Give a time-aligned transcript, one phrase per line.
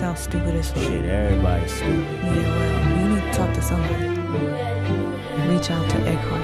[0.00, 0.82] yourself stupid as fuck.
[0.82, 2.06] Shit, everybody's stupid.
[2.24, 4.08] Yeah, well, you need to talk to somebody.
[5.48, 6.40] Reach out to Eckhart.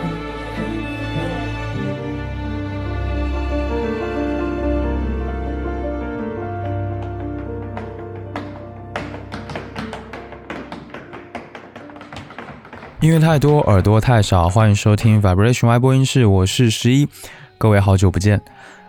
[13.00, 17.08] 音乐太多，耳朵太少，欢迎收听 Vibration Y 播音室，我是十一，
[17.56, 18.42] 各位好久不见。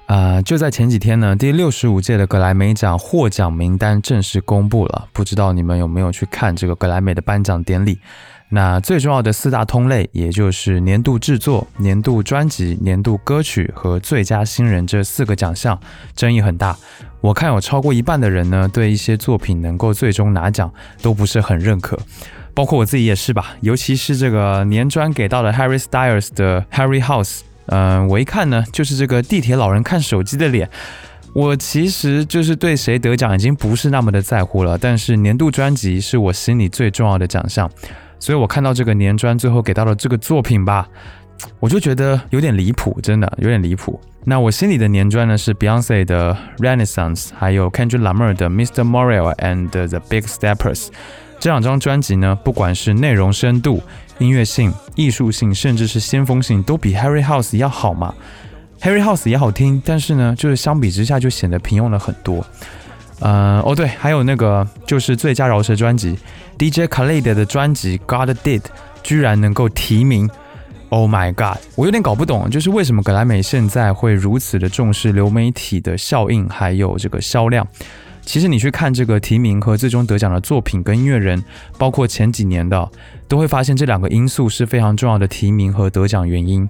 [0.07, 7.99] 啊，就在前几天呢，第六十五届的格莱美奖获奖名单正式公布了，不知道你们有没有去看这个格莱美的颁奖典礼？
[8.49, 15.77] 那最重要的四大通类，也就是年度制作、年度专辑、年度歌曲和最佳新人这四个奖项，
[16.16, 16.77] 争议很大。
[17.19, 21.99] 我看有超过一半的人呢，对一些作品能够最终拿奖都不是很认可，
[22.53, 23.58] 包括我自己也是吧。
[23.59, 30.69] 尤其是这个年专给到了 Harry Styles 的 Harry House，嗯，我一看呢，就是这个地铁老人看手机的脸。
[31.33, 37.69] 我其实就是对谁得奖已经不是那么的在乎了，但是年度专辑是我心里最重要的奖项。
[38.19, 40.88] 所以我看到这个年专最后给到了这个作品吧，
[41.59, 44.02] 我就觉得有点离谱，真的有点离谱。
[44.23, 48.83] 那我心里的年专呢是 Beyonce 的 Renaissance，还有 Kendrick Lamar 的 Mr.
[48.83, 50.88] Morale and the Big Steppers。
[51.39, 53.83] 这两张专辑呢，不管是内容深度、
[54.20, 58.14] 音乐性、艺术性，甚至是先锋性，都比 Harry House 要好嘛。
[58.82, 62.45] Harry House 也好听，但是呢，就是相比之下就显得平庸了很多。
[63.20, 66.16] 呃，哦对，还有那个就是最佳饶舌专辑
[66.60, 68.60] ，DJ Khaled 的专辑《God Did》
[69.02, 70.30] 居然能够提名
[70.90, 71.58] ，Oh my God！
[71.76, 77.68] 我有点搞不懂，就是为什么格莱美现在会如此的重视流媒体的效应，还有这个销量。
[78.28, 81.42] 其实你去看这个提名和最终得奖的作品跟音乐人，
[81.78, 82.92] 包括前几年的，
[83.28, 86.70] 都会发现这两个因素是非常重要的提名和得奖原因。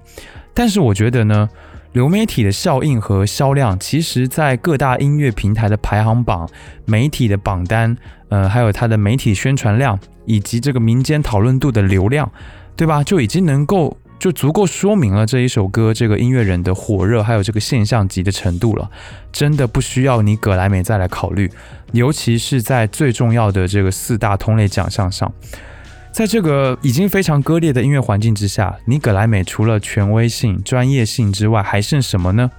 [0.54, 1.48] 但是我觉得呢。
[1.92, 6.46] 流媒体的效应和销量，其实，在各大音乐平台的排行榜、
[6.84, 7.96] 媒体的榜单，
[8.28, 12.30] 呃，还有它的媒体宣传量，以及这个民间讨论度的流量，
[12.76, 13.02] 对吧？
[13.02, 18.90] 就已经能够就足够说明了这一首歌这个音乐人的火热，还有这个现象级的程度了。
[19.32, 21.50] 真的不需要你葛莱美再来考虑，
[21.92, 25.32] 尤其是在最重要的这个四大同类奖项上。
[26.10, 32.50] 在这个已经非常割裂的音乐环境之下，你格莱美除了权威性、专业性之外，还剩什么呢？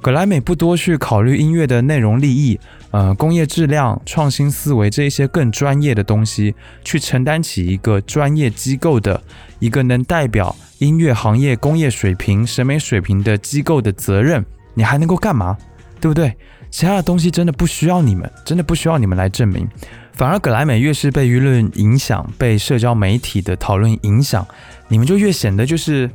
[0.00, 2.58] 格莱美不多去考虑音乐的内容利益、
[2.90, 6.54] 呃工业质量、创新思维这一些更专业的东西，
[6.84, 9.20] 去承担起一个专业机构的
[9.62, 15.56] 一个能代表音乐行业工业水平、审美水平的机构的责任，你还能够干嘛？
[16.00, 16.36] 对不对？
[16.68, 19.68] 其他的东西真的不需要你们，真的不需要你们来证明。
[20.14, 24.44] 反而，格莱美越是被舆论影响，被社交媒体的讨论影响，
[24.88, 26.10] 你们就越显得就是，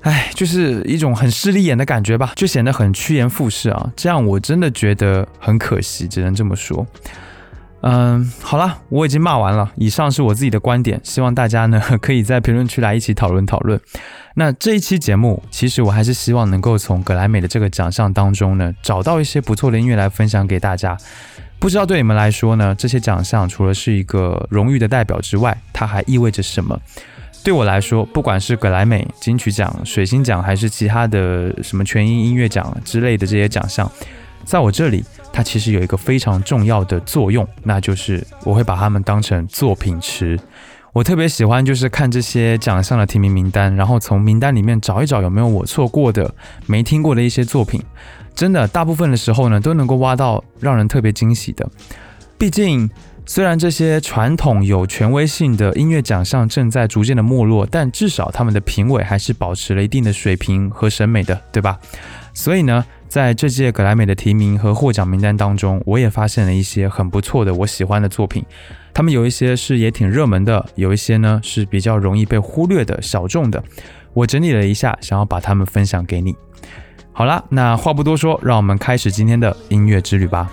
[0.00, 3.92] 哎，就是一种很势利眼的感觉吧，就显得很趋炎附势啊。
[3.94, 6.84] 这样我真的觉得很可惜，只能这么说。
[7.82, 9.70] 嗯，好了，我已经骂完了。
[9.76, 13.80] 以上是我自己的观点，希望大家呢可以在评论区来一起讨论讨论。
[14.34, 20.96] 那这一期节目，其实我还是希望能够从格莱美的这个奖项当中呢，找到一些不错的音乐来分享给大家。
[21.58, 26.78] 不知道对你们来说呢，这些奖项除了是一个荣誉的代表之外，它还意味着什么？
[27.44, 33.90] 对我来说，不管是格莱美、金曲奖、水星奖，还是其他的什么全英音乐奖之类的这些奖项，
[34.44, 35.04] 在我这里，
[35.36, 40.40] 它其实有一个非常重要的作用，那就是我会把它们当成作品池。
[40.94, 47.82] 我特别喜欢就是看这些奖项的提名名单，然后从名单里面找一找有没有我错过的、没听过的一些作品。
[48.34, 51.68] 真的，大部分的时候呢，都能够挖到让人特别惊喜的。
[52.38, 52.88] 毕竟，
[53.26, 61.78] 虽然这些传统有权威性的音乐奖项正在逐渐的没落，但至少他们的评委还是保持了一定的水平和审美的，对吧？
[62.32, 68.44] 所以呢，在这届格莱美的提名和获奖名单当中，我也发现了一些很不错的我喜欢的作品。
[68.92, 73.62] 他们有一些是也挺热门的，有一些呢是比较容易被忽略的小众的。
[74.12, 76.34] 我整理了一下，想要把它们分享给你。
[77.12, 80.50] 好了，那话不多说，让我们开始今天的音乐之旅吧。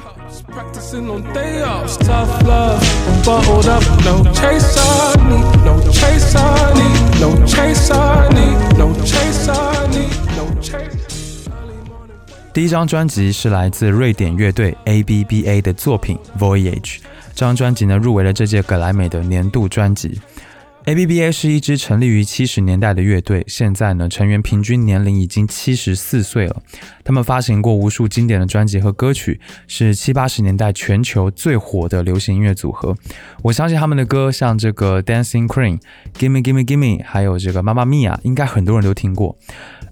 [12.53, 16.79] 第一张专辑是来自瑞典乐队 ABBA 的作品《Voyage》，
[17.33, 20.21] 这张专辑呢入围了这届格莱美的年度专辑。
[20.85, 26.61] ABBA 是一支成立于七十年代的乐队，现在呢成员平均年龄已经七十四岁了。
[27.03, 32.95] 他们发行过无数经典的专辑和歌曲，是七八十年代全球最火的流行音乐组合。
[33.41, 35.79] 我相信他们的歌，像这个 Dancing Queen、
[36.19, 39.35] Gimme Gimme Gimme，还有这个 Mamma Mia，应该很多人都听过。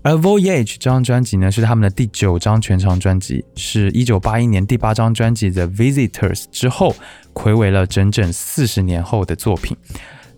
[0.04, 6.96] 而 Voyage 这张专辑呢，是他们的第九张全长专辑，是一九八一年第八张专辑 The Visitors 之后，
[7.34, 9.78] 暌违了整整四十年后的作品。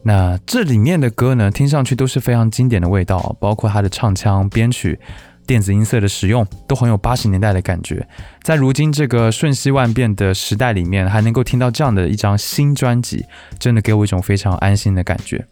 [0.04, 5.00] 那这里面的歌呢，听上去都是非常经典的味道，包括它的唱腔、编曲、
[5.48, 8.06] 电子音色的使用，都很有八十年代的感觉。
[8.42, 13.24] 在如今这个瞬息万变的时代里面，还能够听到这样的一张新专辑，
[13.58, 15.48] 真的给我一种非常安心的感觉。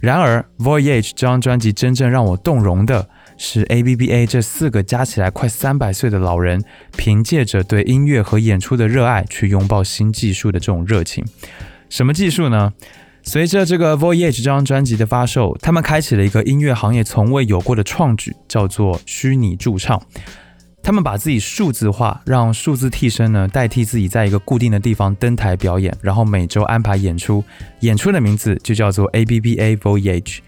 [0.00, 3.08] 然而，Voyage 这张专辑真正让我动容的
[3.38, 6.62] 是 ABBA 这四个加起来快三百岁的老人，
[6.96, 11.24] 凭借着对音乐和演出的热爱，去拥抱新技术的这种热情。
[11.88, 12.74] 什么技术呢？
[13.22, 20.00] 随着这个 Voyage 这张专辑的发售，他们开启了一个音乐行业从未有过的创举，叫做虚拟驻唱。
[20.82, 27.44] 他们把自己数字化，让数字替身呢代替自己在一个固定的地方登台表演，然后每周安排演出。
[27.80, 30.38] 演出的名字就叫做 ABBA Voyage。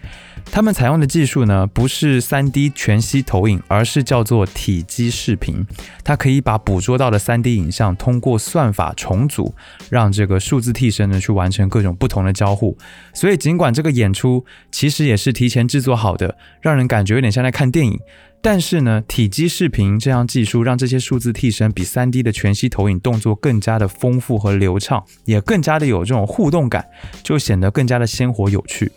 [0.45, 5.65] 他们采用的技术呢不是 3D 全息投影，而是叫做体积视频。
[6.03, 9.53] 它可以把捕捉到的 3D 影像通过算法重组，
[9.89, 12.77] 让这个数字替身呢去完成各种不同的交互。
[13.13, 17.99] 所以尽管这个演出其实也是提前制作好的，让人感觉有点像在看电影。
[18.43, 26.83] 但是呢，体积视频这样技术让这些数字替身比 3D 的全息投影动作更加的丰富和流畅，也更加的有这种互动感，
[27.21, 28.91] 就显得更加的鲜活有趣。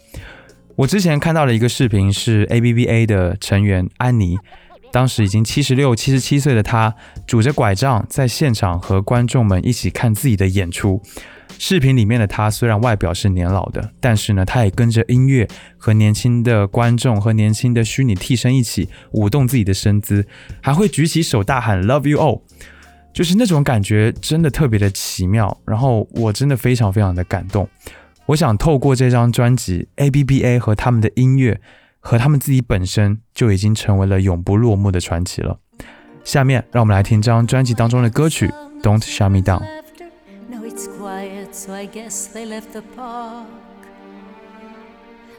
[0.76, 4.36] 我之前看到了一个视频，是 ABBA 的成员安妮，
[4.90, 6.92] 当时已经七十六、七十七岁的她，
[7.28, 11.00] 拄着拐杖在现场和观众们一起看自己的演出。
[11.60, 15.46] 视频里面的她虽然外表是年老的，但是呢，她也跟着音乐
[15.78, 20.26] 和年轻的观众和年轻的虚拟替身一起舞动自己的身姿，
[20.60, 22.40] 还会举起手大喊 “Love you all”，
[23.12, 25.56] 就是那种感觉真的特别的奇妙。
[25.64, 27.68] 然后我真的非常非常的感动。
[28.27, 31.59] 我想透过这张专辑，ABBA 和他们的音乐
[31.99, 35.59] 和他们自己本身就已经成为了永不落幕的传奇了。
[36.23, 38.47] 下面让我们来听这张专辑当中的歌曲《
[38.81, 43.47] Don't Shut Me Down》。it's quiet, so I guess they left the park.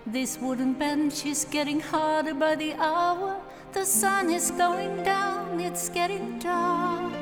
[0.04, 3.37] This wooden bench is getting harder by the hour.
[3.72, 7.12] The sun is going down, it's getting dark.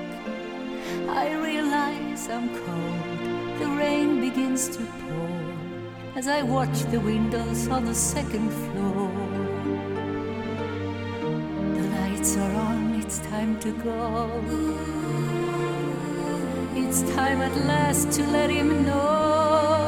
[1.09, 5.32] I realize I'm cold, the rain begins to pour
[6.16, 9.10] as I watch the windows on the second floor.
[11.76, 14.30] The lights are on, it's time to go.
[16.76, 19.84] It's time at last to let him know.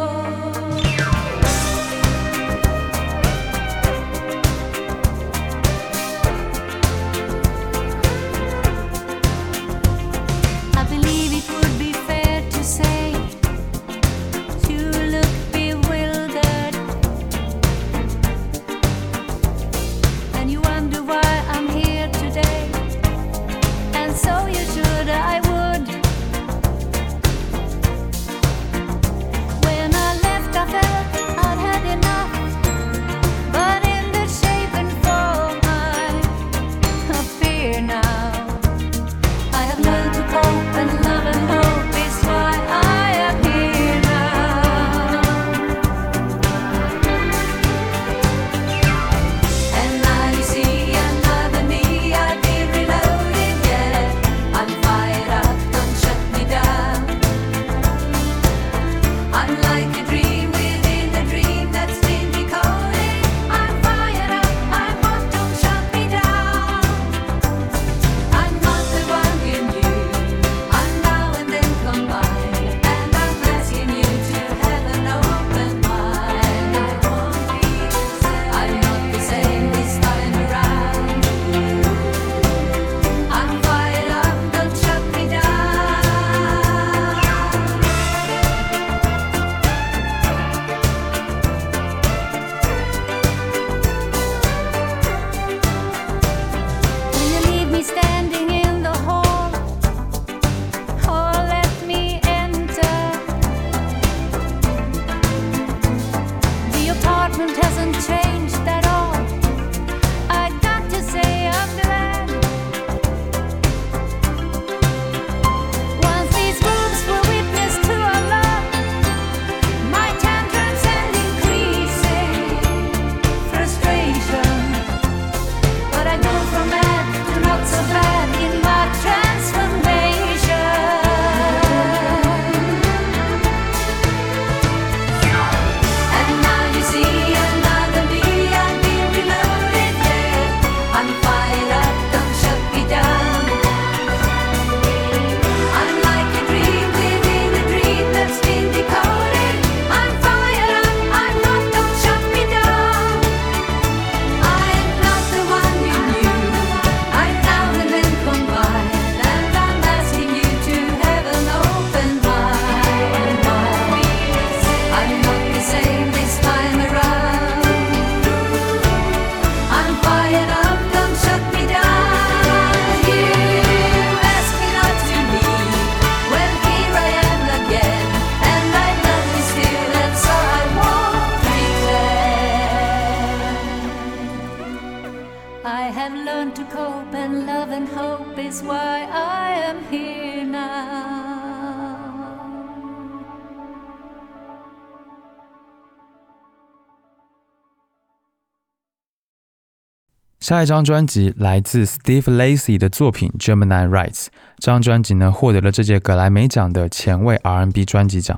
[200.45, 204.25] 下一张专辑来自 Steve Lacy 的作品《Gemini Rights》。
[204.59, 208.37] 这张专辑呢，获得了这届格莱美奖的前卫 R&B 专辑奖。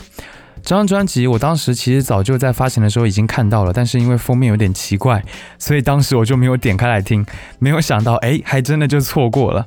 [0.64, 5.22] 这张专辑我当时其实早就在发行的时候已经看到了，但是因为封面有点奇怪，
[5.60, 7.26] 所以当时我就没有点开来听。
[7.60, 9.66] 没有想到，哎，还真的就错过了。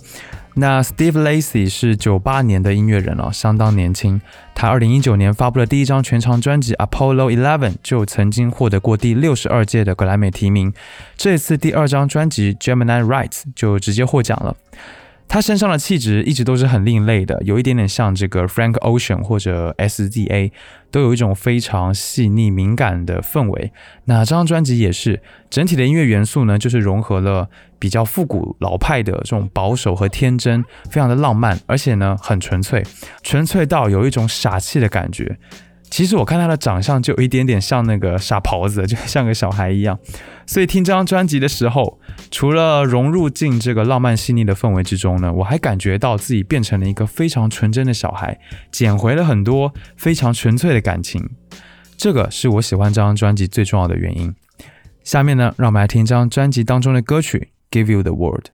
[0.55, 4.21] 那 Steve Lacy 是九八年的音乐人哦，相当年轻。
[4.55, 10.73] 他二零一九年发布的第一张全长专辑《Apollo Eleven》就曾经获得过第六十二届的格莱美提名。
[11.17, 14.55] 这次第二张专辑《Gemini Rights》就直接获奖了。
[15.33, 20.51] 他身上的气质一直都是很另类的，有一点点像这个 Frank Ocean 或者 SZA，
[20.91, 23.73] 都有一种非常细腻敏感的氛围。
[24.07, 32.83] 那这张专辑也是整体的音乐元素呢，就是融合了比较复古老派的这种保守和天真，非常的浪漫，而且呢很纯粹，
[33.23, 35.39] 纯粹到有一种傻气的感觉。
[35.91, 39.99] 其实我看他的长相就有一点点像那个傻狍子，就像个小孩一样。
[40.47, 41.99] 所以听这张专辑的时候，
[42.31, 48.39] 除了融入进这个浪漫细腻的氛围之中呢，我还感觉到自己变成了一个非常纯真的小孩，
[48.71, 51.29] 捡回了很多非常纯粹的感情。
[51.97, 54.33] 这个是我喜欢这张专辑最重要的原因。
[55.03, 58.45] 下面呢，让我们来听这张专辑当中的歌曲《Give You the World》。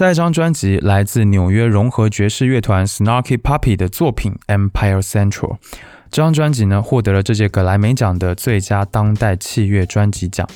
[0.00, 4.34] 下一张专辑来自纽约融合爵士乐团 Snarky Puppy 的作品
[4.70, 5.30] 《Empire Central》。
[6.10, 10.48] 这张专辑呢，获得了这届格莱美奖的最佳当代器乐专辑奖。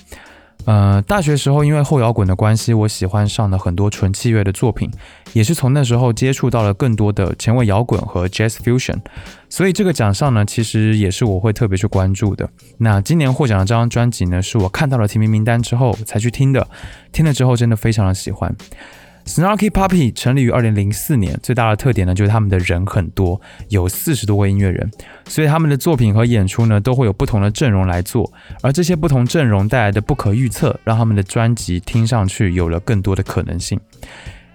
[0.64, 4.90] 呃，大学时候因为后摇滚的关系，我喜欢上了很多纯器乐的作品，
[5.34, 9.02] 也是从那时候接触到了更多的前卫摇滚和 Jazz Fusion。
[9.50, 12.48] 所以这个奖项呢，其实也是我会特别去关注的。
[12.78, 16.66] 那今年获奖的这张专辑呢，是我看到了提名名单之后才去听的，
[17.12, 18.56] 听了之后真的非常的喜欢。
[19.26, 24.90] Snarky Puppy 成立于二零零四年，最大的特点呢就是他们的人很多，有四十多位音乐人，
[25.26, 28.30] 所以他们的作品和演出呢都会有不同的阵容来做，
[28.62, 33.80] 而这些不同阵容带来的不可预测，让他们的专辑听上去有了更多的可能性。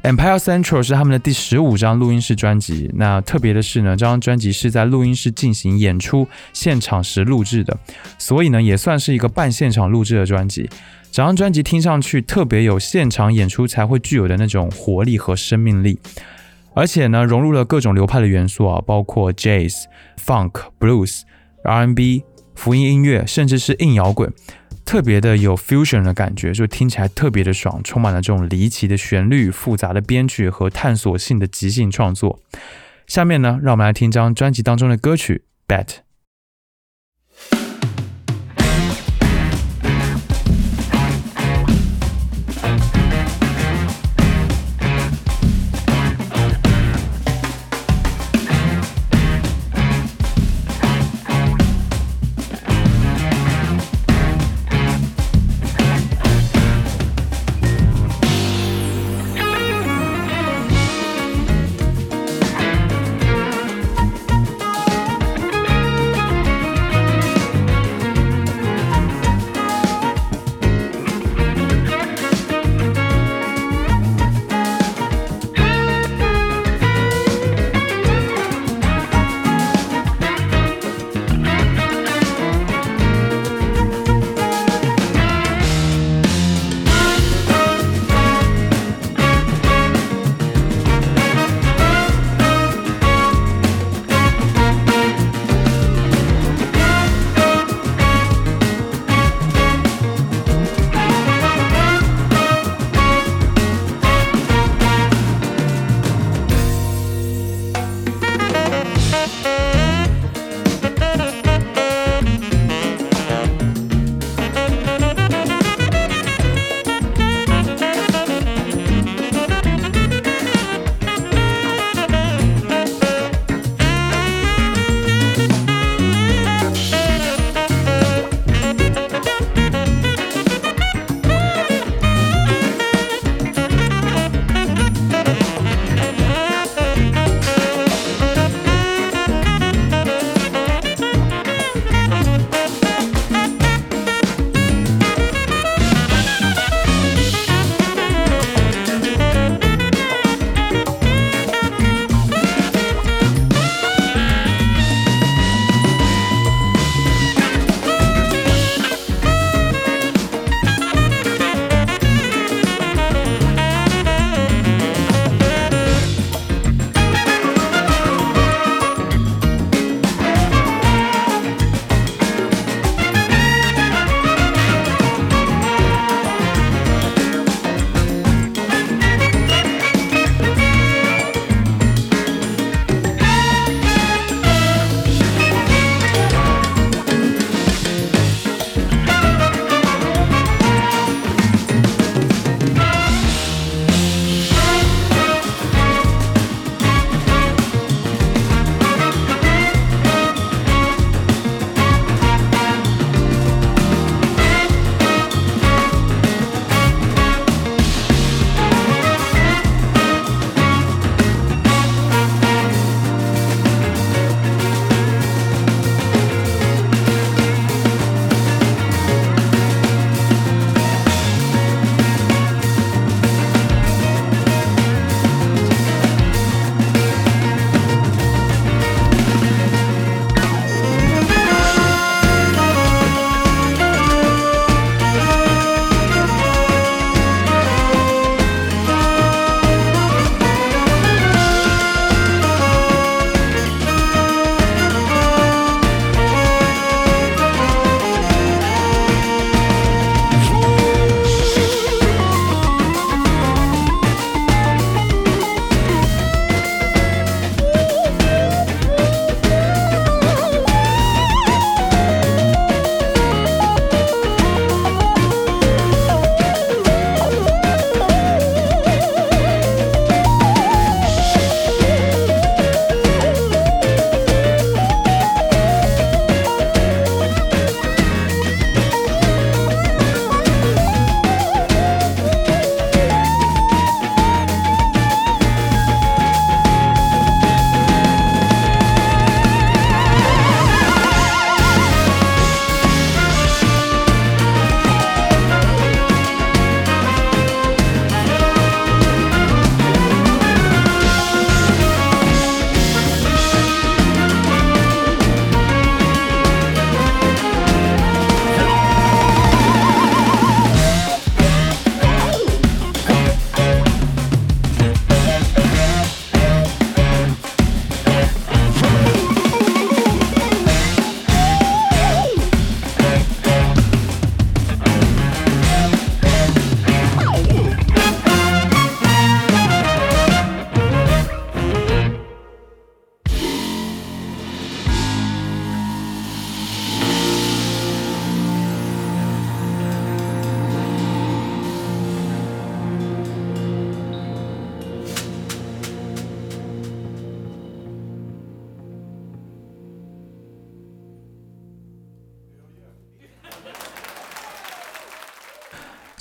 [0.01, 7.77] Empire Central 是他们的第十五张录音室专辑，那特别的是呢，这张专辑是在录音室进行演出现场时录制的，
[8.17, 10.69] 所以呢也算是一个半现场录制的专辑。
[11.11, 15.99] 整张专辑听上去特别有现场演出才会具有的那种活力和生命力，
[16.73, 19.83] 而且呢，融入了各种流派的元素啊，包括 Jazz、
[20.23, 21.23] Funk、Blues、
[21.63, 22.23] R&B、
[22.55, 24.31] 福音音乐，甚至是硬摇滚，
[24.89, 32.39] 特别的有 fusion 的感觉，就听起来特别的爽，充满了这种离奇的旋律、复杂的编曲和探索性的即兴创作。
[33.05, 35.85] 下面呢，让我们来听张专辑当中的歌曲《Bet》。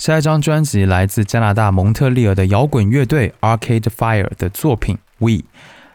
[0.09, 5.33] 下一张专辑来自加拿大蒙特利尔的摇滚乐队 Arcade Fire 的作品《We》。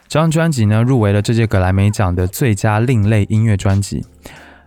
[0.07, 4.05] 这张专辑呢，入围了这届格莱美奖的最佳另类音乐专辑。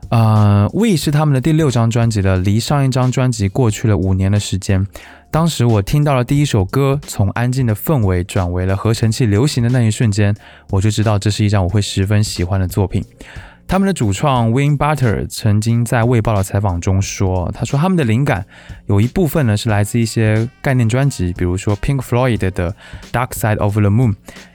[0.09, 4.85] 呃，《We》是他们的第六张专辑了，离上一张专辑过去了五年的时间。
[5.31, 10.35] 当时我听到了第一首歌，从安静的氛围转为了合成器流行的那一瞬间，
[10.71, 13.01] 我就知道这是一张我会十分喜欢的作品。
[13.67, 18.45] 他们的主创 Win Butter 曾经在《卫报》的采访中说：“他说他们的灵感
[18.85, 22.71] 有一部分呢是来自一些概念专辑，比如说 Pink Floyd 的
[23.11, 24.11] 《Dark Side of the Moon》，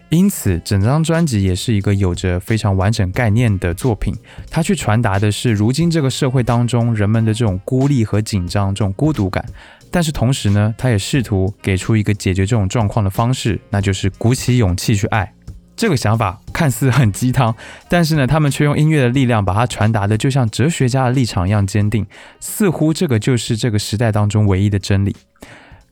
[0.09, 4.17] 因此整张专辑也是一个有着非常完整概念的作品。
[4.51, 9.45] 它去传达的是如今这个社会当中人们的这种孤立和紧张，这种孤独感。
[9.91, 15.31] 但是同时呢，他也试图给出一个解决这种状况的方式，那就是鼓起勇气去爱。”
[15.75, 17.55] 这个想法看似很鸡汤，
[17.89, 22.07] 但是呢，他们却用音乐的力量把它传达的就像哲学家的立场一样坚定，
[22.41, 25.17] 似乎这个就是这个时代当中唯一的真理。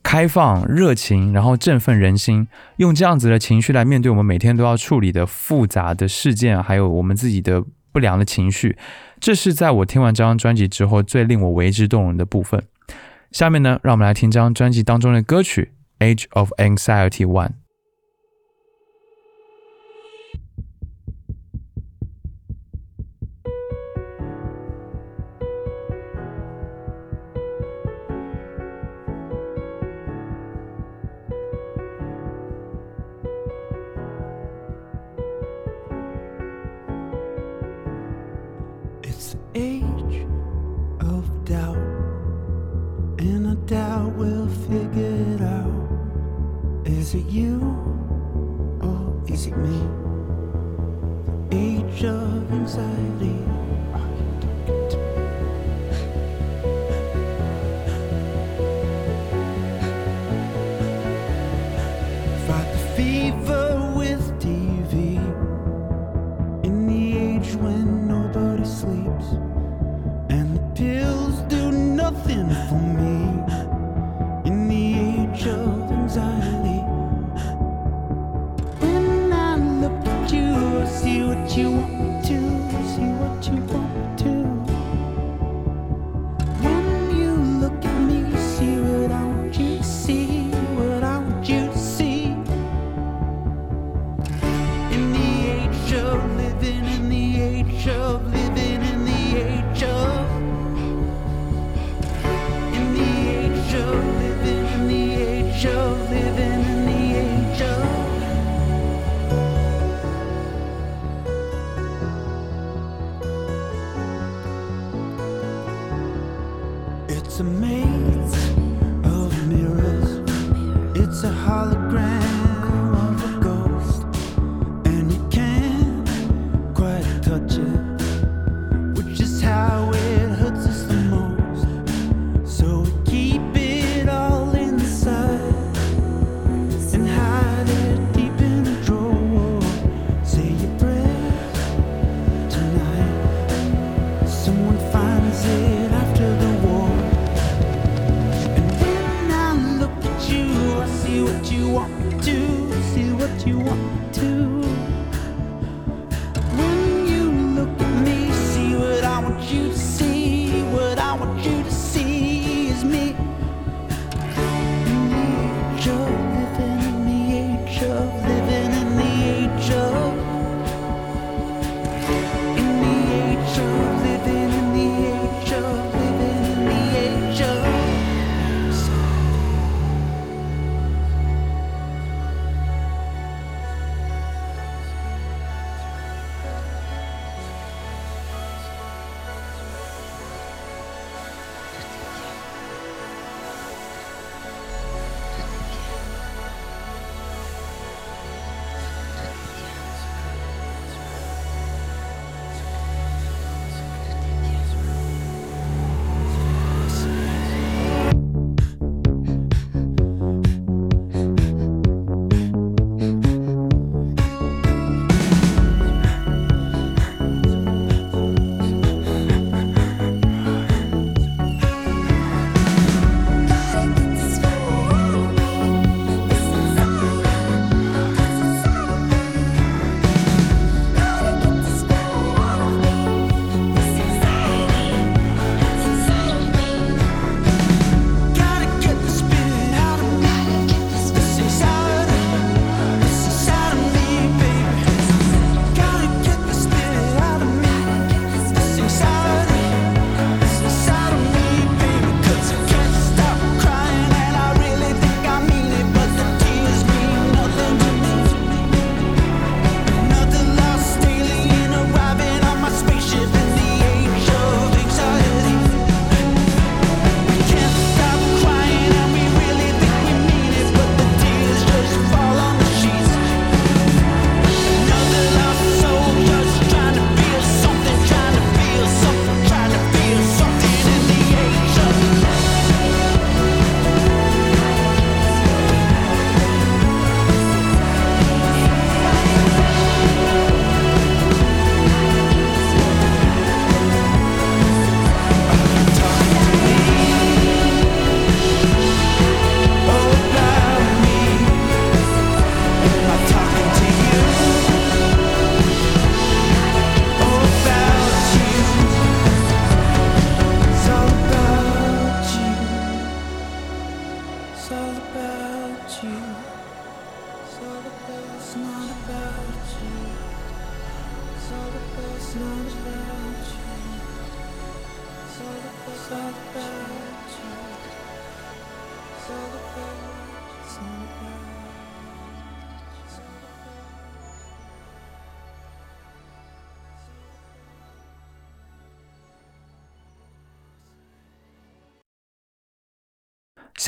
[0.03, 7.63] 开放、热情，然后振奋人心，用这样子的情绪来面对我们每天都要处理的复杂的事件，还有我们自己的
[7.93, 8.79] 不良的情绪，
[9.21, 12.63] 这是在我听完这张专辑之后最令我为之动容的部分。
[13.31, 15.73] 下面呢，让我们来听这张专辑当中的歌曲
[16.05, 17.49] 《Age of Anxiety One》。
[62.47, 65.17] Fight the fever with TV
[66.65, 68.10] in the age when.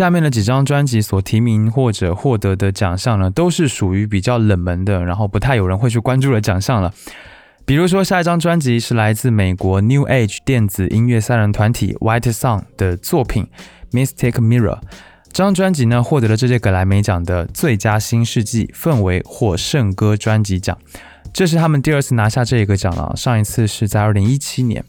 [0.02, 6.92] 下面的几张专辑所提名或者获得的奖项呢，都是属于比较冷门的，然后不太有人会去关注的奖项了。
[7.64, 13.46] 比如说，下一张专辑是来自美国 New Age 电子音乐三人团体 White Sun 的作品
[13.96, 14.74] 《Mystic Mirror》。
[15.32, 20.76] 这张专辑呢，获得了这届格莱美奖的最佳新世纪氛围或圣歌专辑奖，
[21.32, 24.84] 这是他们第二次拿下这个奖了，上一次是在二零一七年。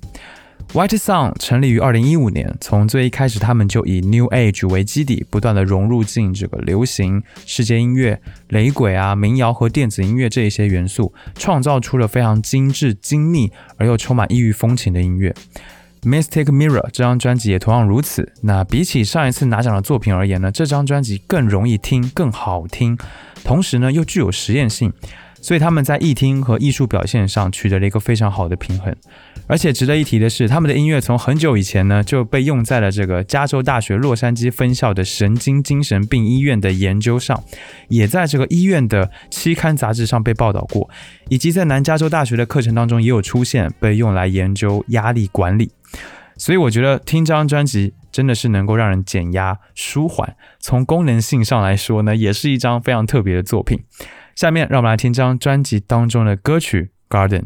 [0.73, 15.35] White Sun 成立于二零一五年，从最一开始，他们就以 New Age 为基底，不断的融入进这个流行、世界音乐、雷鬼啊、民谣和电子音乐这一些元素，创造出了非常精致、精密而又充满异域风情的音乐。
[16.01, 18.33] Mystic Mirror 这张专辑也同样如此。
[18.41, 22.97] 那比起上一次拿奖的作品而言呢，这张专辑更容易听、更好听，
[23.43, 24.91] 同时呢又具有实验性。
[25.39, 28.95] 所以他们在艺听和艺术表现上取得了一个非常好的平衡，
[29.45, 37.43] 而且值得一提的是，他们的音乐从很久以前呢就被用在了这个加州大学洛杉矶分校的神经精神病医院的研究上，
[37.89, 40.89] 也在这个医院的期刊杂志上被报道过，
[41.29, 45.71] 以及在南加州大学的课程当中也有出现，被用来研究压力管理。
[46.37, 53.83] 所以我觉得听这张专辑真的是能够让人减压舒缓，从功能性上来说呢，也是一张非常特别的作品。
[54.35, 57.41] 下面让我们来听这张专辑当中的歌曲《Garden》。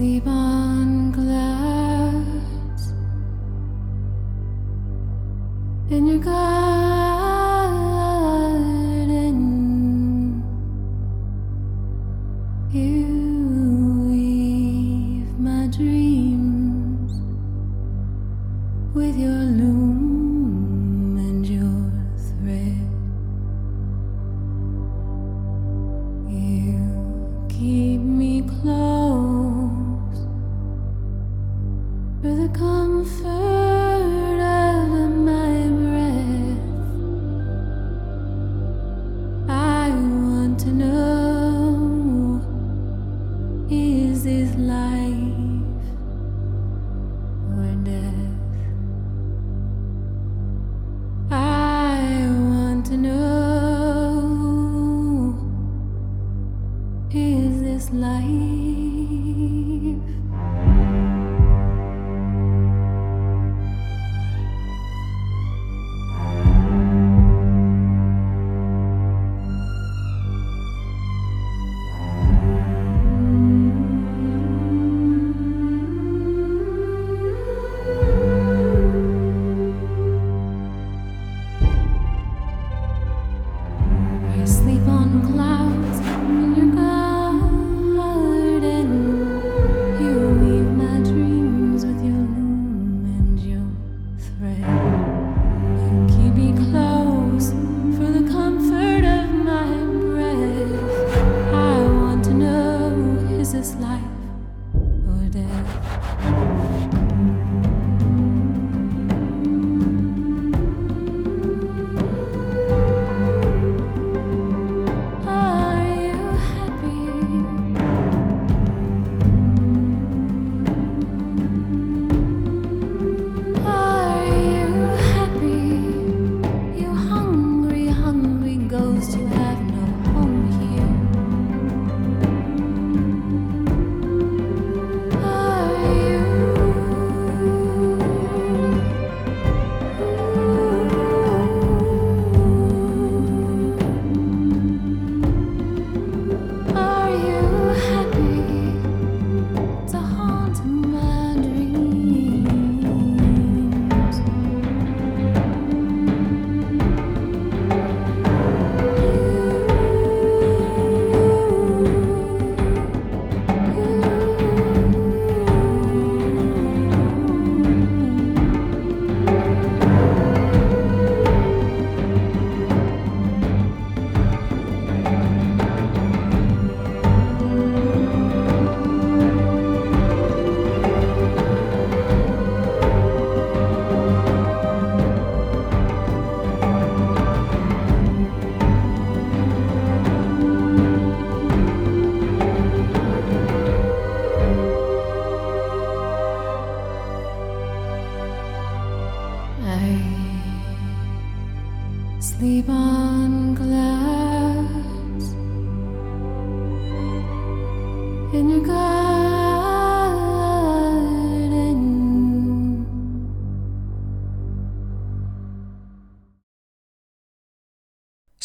[0.00, 2.92] Sleep on glass
[5.90, 6.40] in your garden.
[12.72, 17.12] You weave my dreams
[18.94, 20.09] with your loom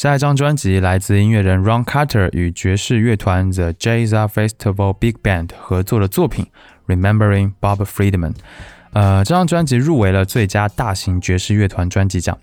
[0.05, 6.45] 下一张专辑来自音乐人 Ron Carter 与爵士乐团 The Jazz Festival Big Band 合作的作品
[6.95, 8.33] 《Remembering Bob Friedman》。
[8.93, 12.37] 呃，这张专辑入围了最佳大型爵士乐团专辑奖。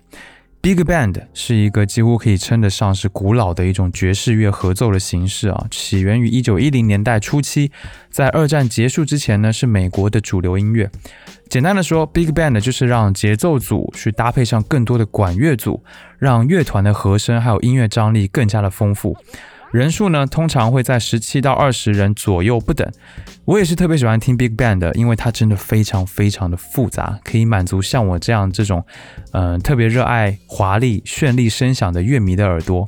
[0.63, 7.69] Big Band 是一个几乎可以称得上是古老的一种爵士乐合奏的形式啊，起源于一九一零年代初期，
[8.09, 10.89] 在二战结束之前呢，是美国的主流音乐。
[11.49, 15.83] 简单的说，Big Band 就是让节奏组去搭配上更多的管乐组，
[16.17, 19.17] 让乐团的和声还有音乐张力更加的丰富。
[19.73, 22.87] 人数呢，通常会在十七到二十人左右不等。
[23.43, 28.85] 我也是特别喜欢听 Big Band 的，因为它真的非常非常的复杂，可以满足像我这样这种，
[29.31, 32.87] 嗯，特别热爱华丽绚丽声响的乐迷的耳朵。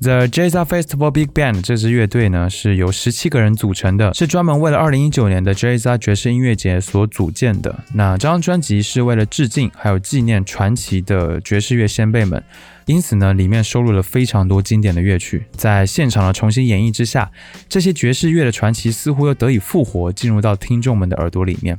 [0.00, 7.78] The Jazz Festival Big Band 这支乐队呢，是由十七个人组成的，是专门为了二零一九年的 Jazz 爵士音乐节所组建的。
[7.92, 12.42] 那这张专辑是为了致敬还有纪念传奇的爵士乐先辈们。
[12.90, 17.30] 因此呢，里面收录了非常多经典的乐曲，在现场的重新演绎之下，
[17.68, 21.78] 这些爵士乐的传奇似乎又得以复活，进入到听众们的耳朵里面。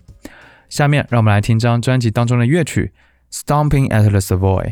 [0.70, 2.94] 下面让我们来听张专辑当中的乐曲
[3.46, 4.64] 《Stomping at the Savoy》。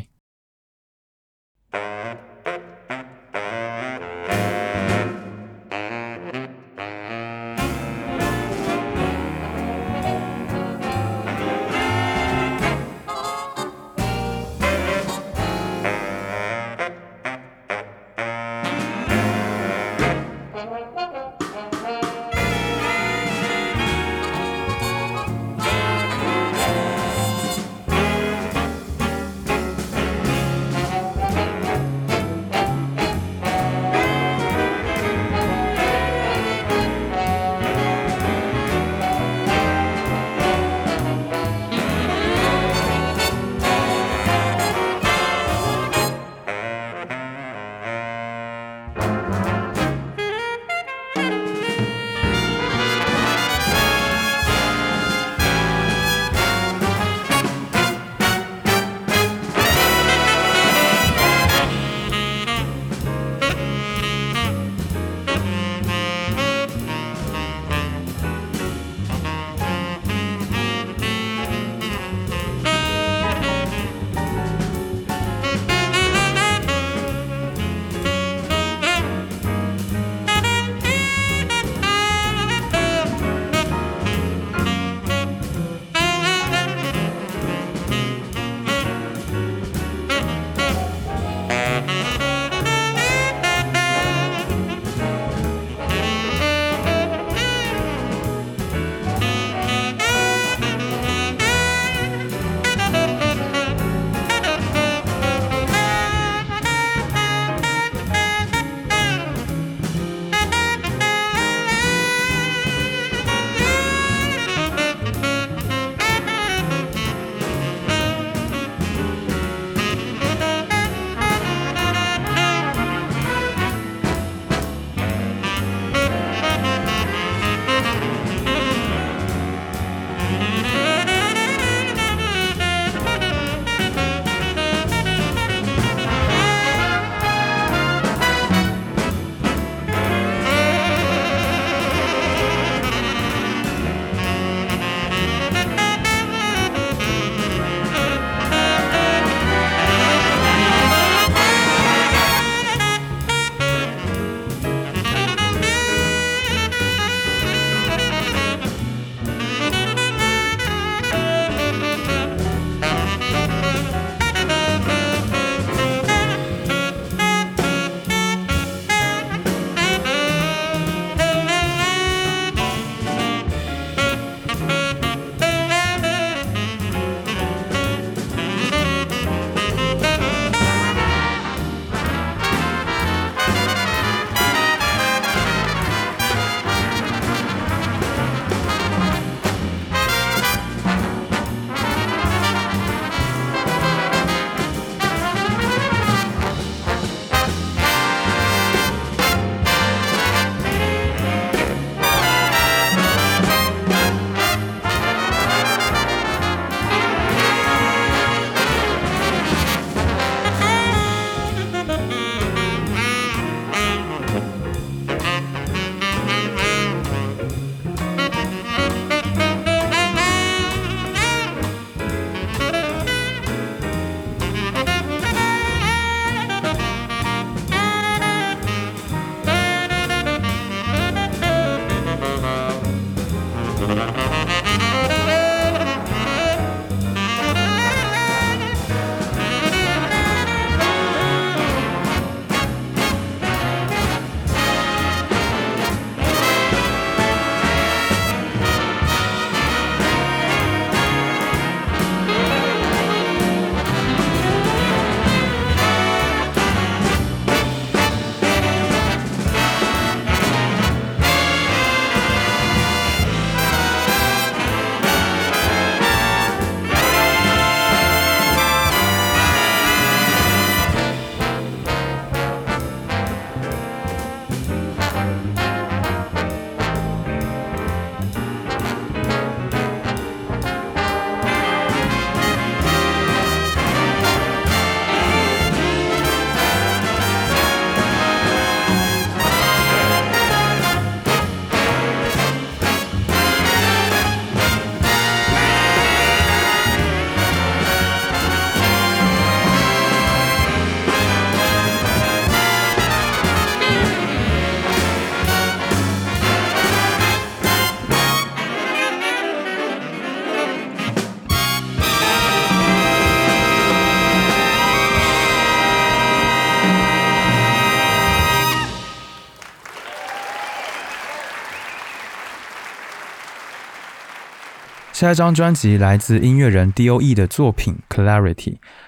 [325.19, 328.53] 下一张专辑来自音乐人 D.O.E 的作品《Clarity》。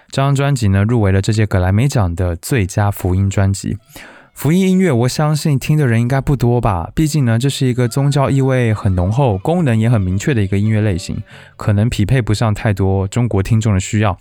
[0.09, 3.77] 这张专辑呢，入围了这届格莱美奖的最佳福音专辑。
[4.33, 6.91] 福音音乐，我相信听的人应该不多吧？
[6.93, 11.23] 毕竟呢，这是一个宗教意味很浓厚、功能也很明确的一个音乐类型，
[11.55, 14.17] 可能匹配不上太多中国听众的需要。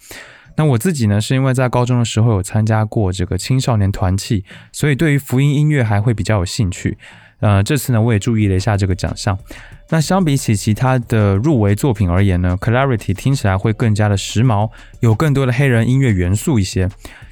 [0.54, 6.98] 那我自己呢，是因为在高中的时候有参加过这个青少年团契，所以对于福音音乐还会比较有兴趣。
[7.40, 9.38] 呃，这次呢，我也注意了一下这个奖项。
[9.88, 14.70] 那相比起其他的入围作品而言呢，Clarity 听起来会更加的时髦，
[15.00, 16.88] 有更多的黑人音乐元素一些。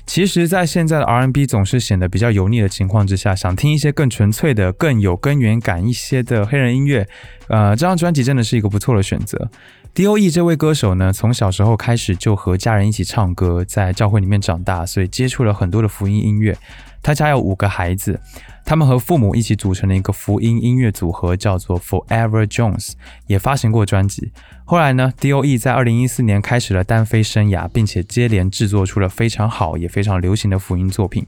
[0.07, 7.07] 其实，在现在的 R&B 总是显得比较油腻的情况之下，想听一些更纯粹的、更有根源感一些的黑人音乐，
[7.49, 9.51] 呃，这张专辑真的是一个不错的选择。
[9.95, 16.57] D.O.E 这位歌手呢，从小时候开始就和家人一起唱歌，在教会里面长大，所以接触了很多的福音音乐。
[17.03, 18.20] 他家有五个孩子。
[18.64, 22.92] 他们和父母一起组成了一个福音音乐组合，叫做 Forever Jones，
[23.26, 24.30] 也发行过专辑。
[24.66, 31.26] 后来呢，D.O.E 在二零一四年开始了单飞生涯，并且接连制作出了非常好也非常流行的福音作品。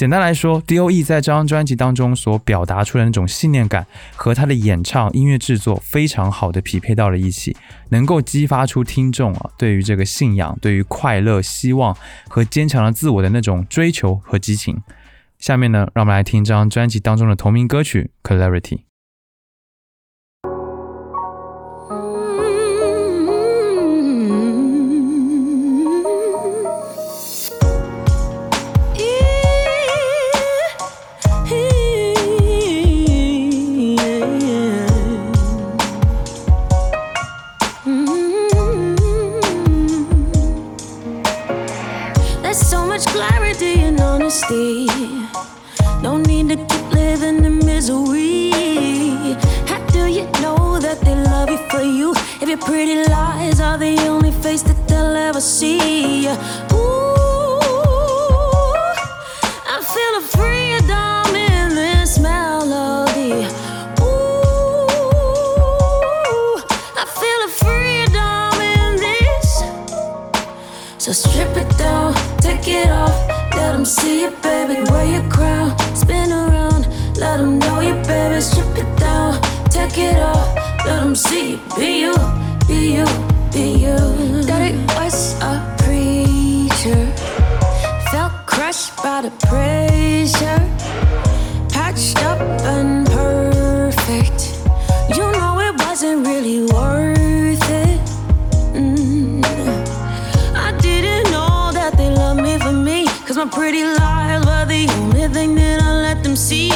[0.00, 3.86] 简单来说，D.O.E 在这张专辑当中所表达出的那种信念感，
[4.16, 7.54] 和他的演唱、音乐制作非常好的匹配到了一起，
[7.90, 11.94] 能够激发出听众啊对于这个信仰、对于快乐、希望
[12.28, 14.80] 和坚强的自我的那种追求和激情。
[15.38, 18.60] 下面呢，让我们来听这张专辑当中的同名歌曲《Clarity》。
[55.40, 56.74] They'll ever.
[56.74, 57.60] Ooh,
[59.66, 63.46] I feel a freedom in this melody.
[64.02, 64.86] Ooh,
[66.96, 69.48] I feel a freedom in this.
[70.98, 73.28] So strip it down, take it off.
[73.56, 74.82] Let them see it, baby.
[74.90, 76.86] Wear your crown, spin around.
[77.16, 78.40] Let them know you, baby.
[78.40, 80.54] Strip it down, take it off.
[80.84, 82.14] Let them see you, be you,
[82.66, 83.06] be you,
[83.54, 83.96] you.
[84.46, 87.06] Daddy was a preacher,
[88.10, 90.60] felt crushed by the pressure.
[91.68, 94.56] Patched up and perfect.
[95.16, 98.00] You know it wasn't really worth it.
[98.74, 99.44] Mm.
[100.54, 103.06] I didn't know that they love me for me.
[103.26, 106.70] Cause my pretty lies were the only thing that I let them see.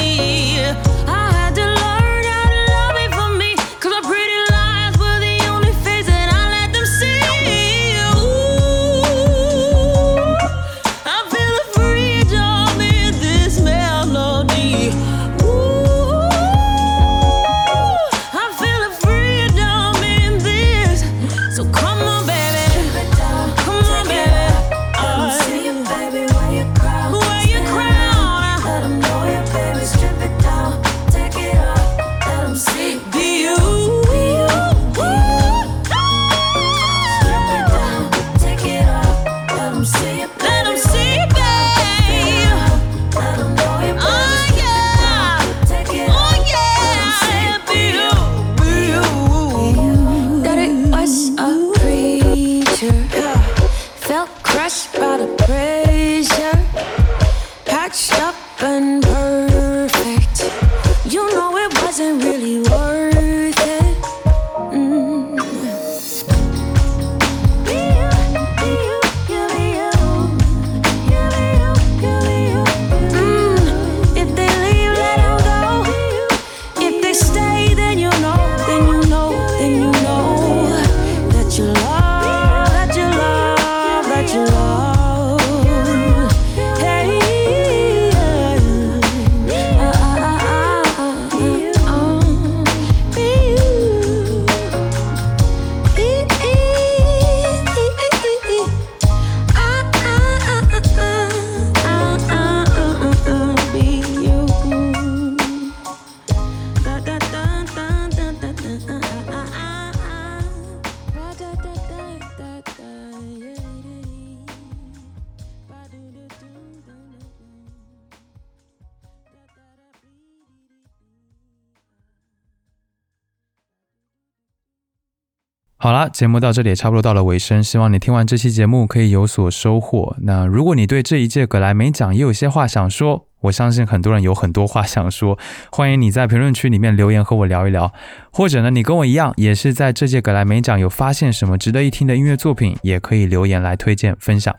[125.85, 130.17] 好了，节目到这里也差不多到了尾声，希望你听完这期节目可以有所收获。
[130.23, 135.39] 那如果你对这一届格莱美奖也有些话想说，我相信很多人有很多话想说，
[135.71, 137.93] 欢迎你在评论区里面留言和我聊一聊。
[138.31, 144.57] 或者呢，你跟我一样，也是在这届格莱美奖有发现什么值得一听的音乐作品，也可以留言来推荐分享。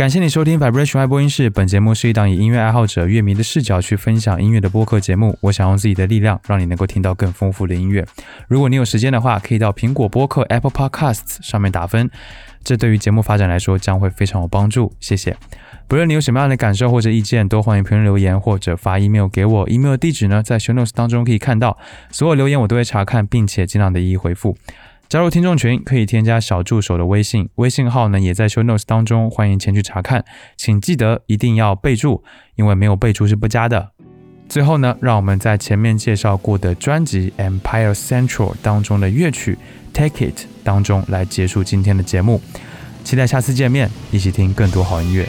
[0.00, 1.50] 感谢你收听 Vibration 爱播音室。
[1.50, 5.36] 本节目是一档以音乐爱好者、乐迷的视角去分享音乐的播客节目。
[5.42, 8.06] 我想用自己的力量，让你能够听到更丰富的音乐。
[8.48, 12.10] 如果你有时间的话，可以到苹果播客 Apple Podcasts 上面打分，
[12.64, 14.90] 这对于节目发展来说将会非常有帮助。
[15.00, 15.36] 谢谢。
[15.86, 19.68] 不论你有什么样的感受或者意见，都欢迎评论留言或者发 email 给我。
[19.68, 21.76] email 地址呢，在 show notes 当中可以看到。
[22.10, 24.56] 所有留言我都会查看，并且尽量的一一回复。
[25.10, 30.24] 加入听众群可以添加小助手的微信，微信号呢也在 show notes 当中，欢迎前去查看。
[30.56, 32.22] 请记得一定要备注，
[32.54, 33.90] 因为没有备注是不加的。
[34.48, 39.58] 最后呢，让我们在前面介绍过的专辑 Empire Central 当中的乐曲
[39.92, 42.40] Take It 当中来结束今天的节目。
[43.02, 45.26] 期待下次见面，一起听更多好音乐。